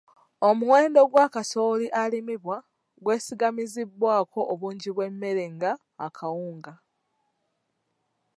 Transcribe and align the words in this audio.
Omuwendo 0.49 1.01
gwa 1.11 1.25
kasooli 1.33 1.87
alimibwa 2.01 2.57
gwesigamizibwako 3.03 4.39
obungi 4.53 4.89
bw'emmere 4.95 5.43
nga 5.55 5.71
akawunga. 6.05 6.73